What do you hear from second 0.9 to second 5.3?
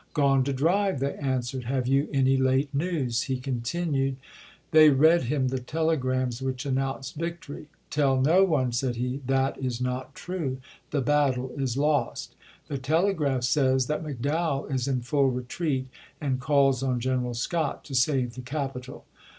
they answered. "Have you any late news?" he continued. They read